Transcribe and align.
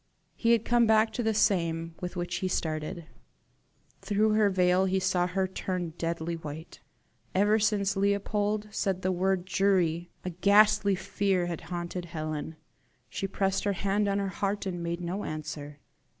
He 0.35 0.53
had 0.53 0.65
come 0.65 0.87
back 0.87 1.13
to 1.13 1.21
the 1.21 1.35
same 1.35 1.93
with 2.01 2.15
which 2.15 2.37
he 2.37 2.47
started. 2.47 3.05
Through 4.01 4.31
her 4.31 4.49
veil 4.49 4.85
he 4.85 4.99
saw 4.99 5.27
her 5.27 5.45
turn 5.47 5.93
deadly 5.99 6.33
white. 6.35 6.79
Ever 7.35 7.59
since 7.59 7.95
Leopold 7.95 8.67
said 8.71 9.03
the 9.03 9.11
word 9.11 9.45
JURY, 9.45 10.09
a 10.25 10.31
ghastly 10.31 10.95
fear 10.95 11.45
had 11.45 11.61
haunted 11.69 12.05
Helen. 12.05 12.55
She 13.09 13.27
pressed 13.27 13.63
her 13.63 13.73
hand 13.73 14.07
on 14.07 14.17
her 14.17 14.29
heart 14.29 14.65
and 14.65 14.81
made 14.81 15.01
no 15.01 15.23
answer. 15.23 15.77